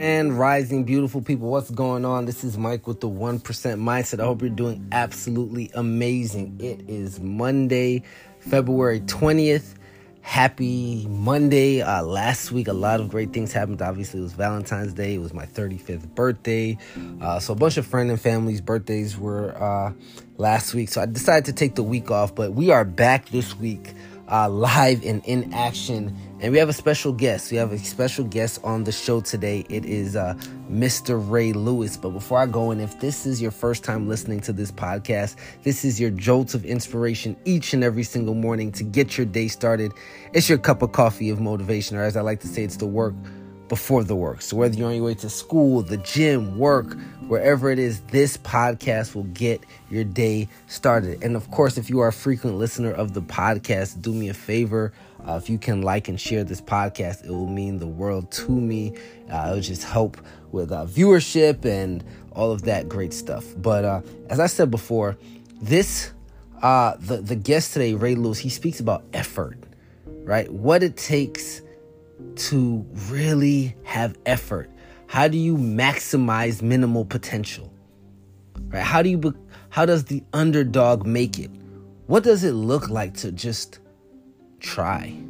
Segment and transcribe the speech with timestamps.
[0.00, 2.24] And rising beautiful people, what's going on?
[2.24, 4.18] This is Mike with the 1% Mindset.
[4.18, 6.56] I hope you're doing absolutely amazing.
[6.58, 8.04] It is Monday,
[8.38, 9.74] February 20th.
[10.22, 11.82] Happy Monday.
[11.82, 13.82] Uh, last week, a lot of great things happened.
[13.82, 15.16] Obviously, it was Valentine's Day.
[15.16, 16.78] It was my 35th birthday.
[17.20, 19.92] Uh, so, a bunch of friend and family's birthdays were uh,
[20.38, 20.88] last week.
[20.88, 23.92] So, I decided to take the week off, but we are back this week
[24.30, 26.16] uh, live and in action.
[26.42, 27.50] And we have a special guest.
[27.50, 29.66] We have a special guest on the show today.
[29.68, 30.34] It is uh,
[30.70, 31.22] Mr.
[31.30, 31.98] Ray Lewis.
[31.98, 35.36] But before I go in, if this is your first time listening to this podcast,
[35.64, 39.48] this is your jolt of inspiration each and every single morning to get your day
[39.48, 39.92] started.
[40.32, 42.86] It's your cup of coffee of motivation, or as I like to say, it's the
[42.86, 43.14] work
[43.70, 44.42] before the work.
[44.42, 46.98] So whether you're on your way to school, the gym, work,
[47.28, 51.22] wherever it is, this podcast will get your day started.
[51.22, 54.34] And of course, if you are a frequent listener of the podcast, do me a
[54.34, 54.92] favor.
[55.26, 58.50] Uh, if you can like and share this podcast, it will mean the world to
[58.50, 58.92] me.
[59.30, 60.18] Uh, it'll just help
[60.50, 63.44] with uh, viewership and all of that great stuff.
[63.56, 65.16] But uh, as I said before,
[65.62, 66.10] this
[66.60, 69.58] uh, the the guest today, Ray Lewis, he speaks about effort,
[70.24, 70.52] right?
[70.52, 71.62] What it takes
[72.36, 74.70] to really have effort
[75.10, 77.72] how do you maximize minimal potential?
[78.68, 78.80] Right?
[78.80, 79.32] How do you be,
[79.68, 81.50] how does the underdog make it?
[82.06, 83.80] What does it look like to just
[84.60, 85.20] try?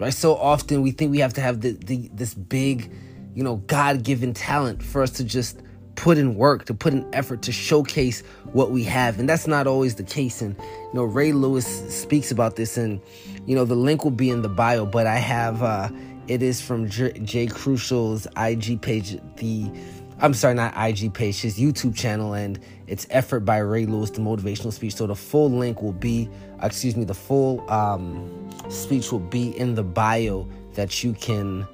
[0.00, 0.14] Right?
[0.14, 2.90] So often we think we have to have the, the this big,
[3.34, 5.60] you know, God-given talent for us to just
[5.96, 9.18] put in work, to put in effort to showcase what we have.
[9.18, 10.40] And that's not always the case.
[10.40, 13.00] And, you know, Ray Lewis speaks about this and,
[13.46, 15.88] you know, the link will be in the bio, but I have uh,
[16.28, 19.18] it is from J- Jay Crucial's IG page.
[19.36, 19.70] The
[20.18, 24.20] I'm sorry, not IG page, his YouTube channel, and it's effort by Ray Lewis, the
[24.20, 24.94] motivational speech.
[24.94, 26.30] So the full link will be,
[26.62, 31.68] excuse me, the full um, speech will be in the bio that you can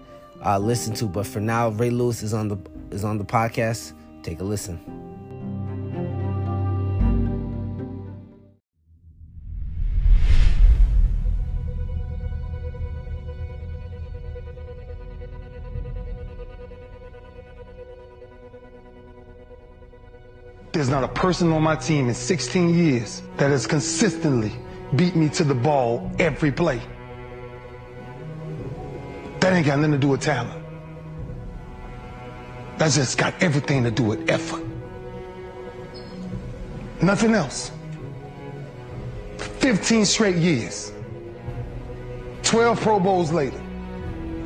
[0.44, 1.04] uh, listen to.
[1.04, 2.58] But for now, Ray Lewis is on the
[2.90, 3.92] is on the podcast.
[4.22, 4.78] Take a listen.
[20.72, 24.52] There's not a person on my team in 16 years that has consistently
[24.94, 26.80] beat me to the ball every play.
[29.40, 30.61] That ain't got nothing to do with talent.
[32.82, 34.60] That's just got everything to do with effort.
[37.00, 37.70] Nothing else.
[39.38, 40.92] 15 straight years.
[42.42, 43.62] 12 Pro Bowls later,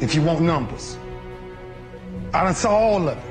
[0.00, 0.98] if you want numbers.
[2.34, 3.24] I done saw all of it.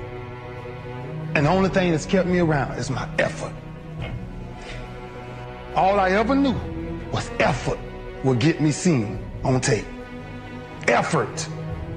[1.35, 3.53] And the only thing that's kept me around is my effort.
[5.75, 6.59] All I ever knew
[7.11, 7.77] was effort
[8.23, 9.85] will get me seen on tape.
[10.87, 11.47] Effort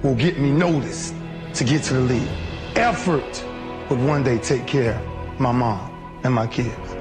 [0.03, 1.15] will get me noticed
[1.55, 2.48] to get to the league.
[2.79, 3.45] Effort
[3.91, 5.91] would one day take care of my mom
[6.23, 6.95] and my kids.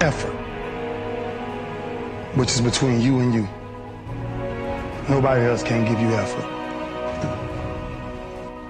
[0.00, 0.32] Effort.
[2.34, 3.46] Which is between you and you.
[5.10, 6.46] Nobody else can give you effort.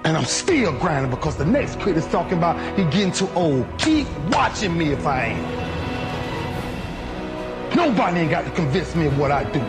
[0.03, 3.65] And I'm still grinding because the next kid is talking about he getting too old.
[3.77, 5.41] Keep watching me if I ain't.
[7.73, 9.61] Nobody ain't got to convince me of what I do.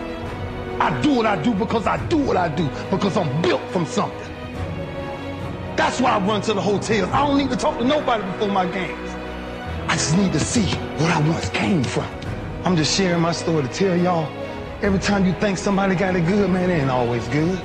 [0.81, 3.87] I do what I do because I do what I do, because I'm built from
[3.87, 4.24] something.
[5.77, 7.11] That's why I run to the hotels.
[7.11, 9.11] I don't need to talk to nobody before my games.
[9.89, 10.67] I just need to see
[10.99, 12.07] what I once came from.
[12.65, 14.33] I'm just sharing my story to tell y'all.
[14.83, 17.61] Every time you think somebody got it good, man, it ain't always good.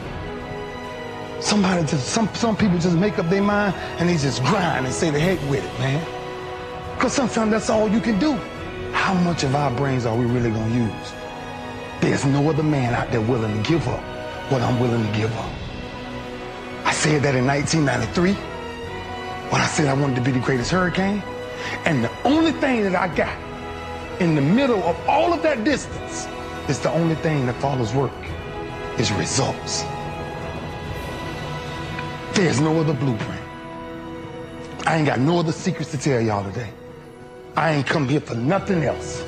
[1.39, 4.93] Somebody just, some, some people just make up their mind and they just grind and
[4.93, 6.05] say the heck with it, man.
[6.95, 8.33] Because sometimes that's all you can do.
[8.91, 11.13] How much of our brains are we really going to use?
[12.01, 14.01] There's no other man out there willing to give up
[14.51, 15.68] what I'm willing to give up.
[16.99, 21.23] Said that in 1993 when I said I wanted to be the greatest hurricane.
[21.85, 23.31] And the only thing that I got
[24.19, 26.27] in the middle of all of that distance
[26.67, 28.11] is the only thing that follows work
[28.97, 29.83] is results.
[32.33, 33.43] There's no other blueprint.
[34.85, 36.69] I ain't got no other secrets to tell y'all today.
[37.55, 39.23] I ain't come here for nothing else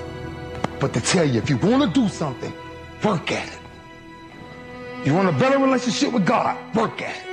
[0.81, 2.51] but to tell you if you want to do something,
[3.01, 3.59] work at it.
[5.07, 7.30] You want a better relationship with God, work at it.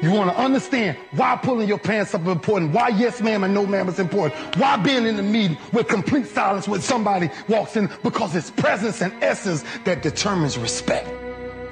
[0.00, 3.52] You want to understand why pulling your pants up is important, why yes ma'am and
[3.52, 7.76] no ma'am is important, why being in the meeting with complete silence when somebody walks
[7.76, 11.08] in, because it's presence and essence that determines respect.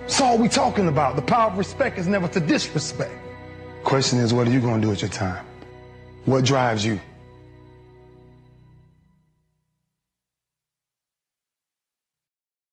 [0.00, 1.14] That's all we talking about.
[1.14, 3.14] The power of respect is never to disrespect.
[3.84, 5.44] Question is, what are you going to do with your time?
[6.25, 7.00] What drives you?